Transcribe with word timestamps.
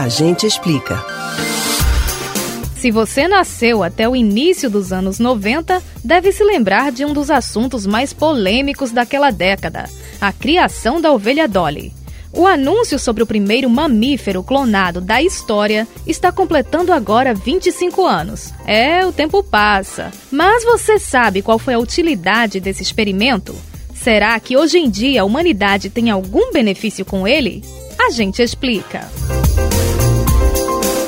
A 0.00 0.08
gente 0.08 0.46
explica. 0.46 1.04
Se 2.74 2.90
você 2.90 3.28
nasceu 3.28 3.82
até 3.82 4.08
o 4.08 4.16
início 4.16 4.70
dos 4.70 4.94
anos 4.94 5.18
90, 5.18 5.82
deve 6.02 6.32
se 6.32 6.42
lembrar 6.42 6.90
de 6.90 7.04
um 7.04 7.12
dos 7.12 7.30
assuntos 7.30 7.84
mais 7.84 8.10
polêmicos 8.10 8.92
daquela 8.92 9.30
década: 9.30 9.84
a 10.18 10.32
criação 10.32 11.02
da 11.02 11.12
ovelha 11.12 11.46
Dolly. 11.46 11.92
O 12.32 12.46
anúncio 12.46 12.98
sobre 12.98 13.22
o 13.22 13.26
primeiro 13.26 13.68
mamífero 13.68 14.42
clonado 14.42 15.02
da 15.02 15.20
história 15.20 15.86
está 16.06 16.32
completando 16.32 16.94
agora 16.94 17.34
25 17.34 18.06
anos. 18.06 18.54
É, 18.66 19.04
o 19.04 19.12
tempo 19.12 19.42
passa. 19.42 20.10
Mas 20.30 20.64
você 20.64 20.98
sabe 20.98 21.42
qual 21.42 21.58
foi 21.58 21.74
a 21.74 21.78
utilidade 21.78 22.58
desse 22.58 22.82
experimento? 22.82 23.54
Será 23.94 24.40
que 24.40 24.56
hoje 24.56 24.78
em 24.78 24.88
dia 24.88 25.20
a 25.20 25.26
humanidade 25.26 25.90
tem 25.90 26.08
algum 26.08 26.50
benefício 26.52 27.04
com 27.04 27.28
ele? 27.28 27.62
A 28.00 28.08
gente 28.08 28.40
explica. 28.40 29.06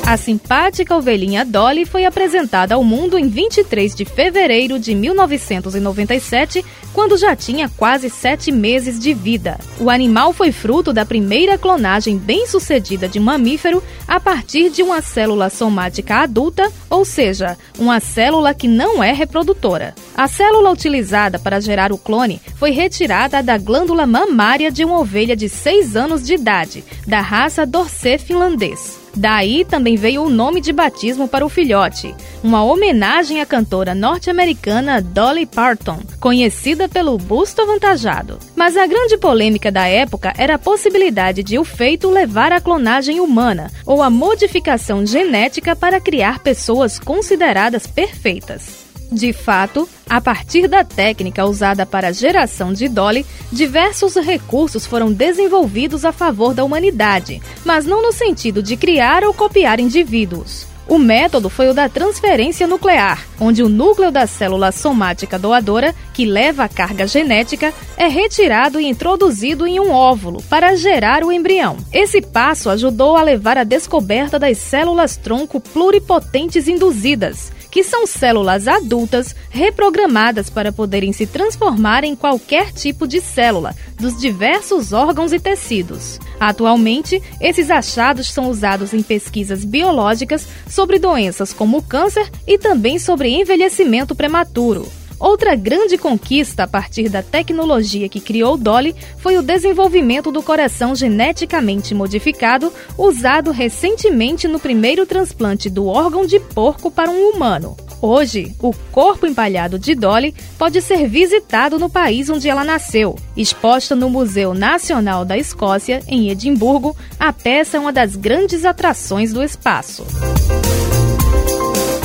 A 0.05 0.17
simpática 0.17 0.97
ovelhinha 0.97 1.45
Dolly 1.45 1.85
foi 1.85 2.03
apresentada 2.03 2.75
ao 2.75 2.83
mundo 2.83 3.17
em 3.17 3.29
23 3.29 3.95
de 3.95 4.03
fevereiro 4.03 4.77
de 4.77 4.93
1997, 4.93 6.63
quando 6.91 7.17
já 7.17 7.33
tinha 7.37 7.69
quase 7.69 8.09
sete 8.09 8.51
meses 8.51 8.99
de 8.99 9.13
vida. 9.13 9.57
O 9.79 9.89
animal 9.89 10.33
foi 10.33 10.51
fruto 10.51 10.91
da 10.91 11.05
primeira 11.05 11.57
clonagem 11.57 12.17
bem-sucedida 12.17 13.07
de 13.07 13.17
mamífero 13.17 13.81
a 14.05 14.19
partir 14.19 14.69
de 14.69 14.83
uma 14.83 15.01
célula 15.01 15.49
somática 15.49 16.17
adulta, 16.17 16.69
ou 16.89 17.05
seja, 17.05 17.57
uma 17.79 18.01
célula 18.01 18.53
que 18.53 18.67
não 18.67 19.01
é 19.01 19.13
reprodutora. 19.13 19.95
A 20.15 20.27
célula 20.27 20.69
utilizada 20.69 21.39
para 21.39 21.61
gerar 21.61 21.93
o 21.93 21.97
clone 21.97 22.41
foi 22.57 22.71
retirada 22.71 23.41
da 23.41 23.57
glândula 23.57 24.05
mamária 24.05 24.69
de 24.69 24.83
uma 24.83 24.99
ovelha 24.99 25.35
de 25.35 25.47
6 25.47 25.95
anos 25.95 26.21
de 26.23 26.33
idade, 26.33 26.83
da 27.07 27.21
raça 27.21 27.65
Dorset 27.65 28.21
finlandês. 28.21 29.02
Daí 29.15 29.63
também 29.63 29.95
veio 29.95 30.23
o 30.23 30.29
nome 30.29 30.59
de 30.59 30.73
batismo 30.73 31.27
para 31.27 31.45
o 31.45 31.49
filhote, 31.49 32.15
uma 32.43 32.63
homenagem 32.63 33.41
à 33.41 33.45
cantora 33.45 33.93
norte-americana 33.93 35.01
Dolly 35.01 35.45
Parton, 35.45 35.99
conhecida 36.19 36.89
pelo 36.89 37.17
busto 37.17 37.61
avantajado. 37.61 38.39
Mas 38.55 38.75
a 38.75 38.87
grande 38.87 39.17
polêmica 39.17 39.71
da 39.71 39.87
época 39.87 40.33
era 40.37 40.55
a 40.55 40.59
possibilidade 40.59 41.43
de 41.43 41.59
o 41.59 41.63
feito 41.63 42.09
levar 42.09 42.51
à 42.51 42.59
clonagem 42.59 43.19
humana 43.19 43.71
ou 43.85 44.01
à 44.01 44.09
modificação 44.09 45.05
genética 45.05 45.75
para 45.75 46.01
criar 46.01 46.39
pessoas 46.39 46.97
consideradas 46.97 47.85
perfeitas. 47.85 48.82
De 49.13 49.31
fato, 49.31 49.87
a 50.09 50.19
partir 50.19 50.67
da 50.67 50.83
técnica 50.83 51.45
usada 51.45 51.85
para 51.85 52.07
a 52.07 52.11
geração 52.11 52.73
de 52.73 52.89
Dolly, 52.89 53.23
diversos 53.51 54.15
recursos 54.15 54.87
foram 54.87 55.13
desenvolvidos 55.13 56.03
a 56.03 56.11
favor 56.11 56.55
da 56.55 56.63
humanidade, 56.63 57.39
mas 57.63 57.85
não 57.85 58.01
no 58.01 58.11
sentido 58.11 58.63
de 58.63 58.75
criar 58.75 59.23
ou 59.23 59.31
copiar 59.31 59.79
indivíduos. 59.79 60.72
O 60.93 60.99
método 60.99 61.49
foi 61.49 61.69
o 61.69 61.73
da 61.73 61.89
transferência 61.89 62.67
nuclear, 62.67 63.25
onde 63.39 63.63
o 63.63 63.67
núcleo 63.67 64.11
da 64.11 64.27
célula 64.27 64.71
somática 64.71 65.39
doadora, 65.39 65.95
que 66.13 66.23
leva 66.23 66.65
a 66.65 66.69
carga 66.69 67.07
genética, 67.07 67.73
é 67.97 68.05
retirado 68.05 68.79
e 68.79 68.85
introduzido 68.85 69.65
em 69.65 69.79
um 69.79 69.91
óvulo 69.91 70.43
para 70.43 70.75
gerar 70.75 71.23
o 71.23 71.31
embrião. 71.31 71.77
Esse 71.91 72.21
passo 72.21 72.69
ajudou 72.69 73.17
a 73.17 73.23
levar 73.23 73.57
à 73.57 73.63
descoberta 73.63 74.37
das 74.37 74.59
células 74.59 75.17
tronco 75.17 75.59
pluripotentes 75.59 76.67
induzidas, 76.67 77.51
que 77.71 77.83
são 77.83 78.05
células 78.05 78.67
adultas 78.67 79.35
reprogramadas 79.49 80.47
para 80.47 80.71
poderem 80.71 81.11
se 81.11 81.25
transformar 81.25 82.03
em 82.03 82.15
qualquer 82.15 82.71
tipo 82.71 83.07
de 83.07 83.19
célula 83.19 83.73
dos 83.99 84.15
diversos 84.21 84.93
órgãos 84.93 85.33
e 85.33 85.39
tecidos. 85.39 86.19
Atualmente, 86.45 87.23
esses 87.39 87.71
achados 87.71 88.29
são 88.29 88.49
usados 88.49 88.93
em 88.93 89.01
pesquisas 89.01 89.63
biológicas 89.63 90.45
sobre 90.67 90.99
doenças 90.99 91.53
como 91.53 91.77
o 91.77 91.81
câncer 91.81 92.29
e 92.45 92.57
também 92.57 92.99
sobre 92.99 93.29
envelhecimento 93.29 94.13
prematuro. 94.13 94.85
Outra 95.17 95.55
grande 95.55 95.97
conquista 95.97 96.63
a 96.63 96.67
partir 96.67 97.07
da 97.07 97.23
tecnologia 97.23 98.09
que 98.09 98.19
criou 98.19 98.57
Dolly 98.57 98.93
foi 99.19 99.37
o 99.37 99.41
desenvolvimento 99.41 100.33
do 100.33 100.43
coração 100.43 100.93
geneticamente 100.93 101.95
modificado, 101.95 102.73
usado 102.97 103.49
recentemente 103.49 104.45
no 104.45 104.59
primeiro 104.59 105.05
transplante 105.05 105.69
do 105.69 105.87
órgão 105.87 106.25
de 106.25 106.41
porco 106.41 106.91
para 106.91 107.09
um 107.09 107.29
humano. 107.29 107.77
Hoje, 108.05 108.53
o 108.59 108.73
corpo 108.91 109.25
empalhado 109.25 109.79
de 109.79 109.95
Dolly 109.95 110.35
pode 110.57 110.81
ser 110.81 111.07
visitado 111.07 111.79
no 111.79 111.89
país 111.89 112.29
onde 112.29 112.49
ela 112.49 112.65
nasceu. 112.65 113.15
Exposta 113.37 113.95
no 113.95 114.09
Museu 114.09 114.53
Nacional 114.53 115.23
da 115.23 115.37
Escócia, 115.37 116.01
em 116.05 116.29
Edimburgo, 116.29 116.97
a 117.17 117.31
peça 117.31 117.77
é 117.77 117.79
uma 117.79 117.93
das 117.93 118.17
grandes 118.17 118.65
atrações 118.65 119.31
do 119.31 119.41
espaço. 119.41 120.05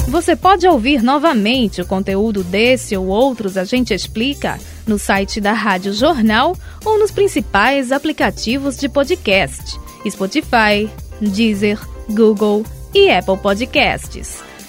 Você 0.07 0.37
pode 0.37 0.69
ouvir 0.69 1.03
novamente 1.03 1.83
o 1.83 1.87
conteúdo 1.87 2.45
desse 2.45 2.97
ou 2.97 3.09
outros 3.09 3.57
A 3.57 3.65
Gente 3.65 3.93
Explica 3.93 4.57
no 4.87 5.01
site 5.01 5.41
da 5.41 5.53
Rádio 5.53 5.93
Jornal 5.93 6.57
ou 6.85 6.97
nos 6.97 7.11
principais 7.11 7.91
aplicativos 7.91 8.79
de 8.79 8.89
podcast: 8.89 9.77
Spotify, 10.09 10.89
Deezer, 11.21 11.81
Google 12.09 12.65
e 12.95 13.11
Apple 13.11 13.37
Podcasts. 13.39 14.48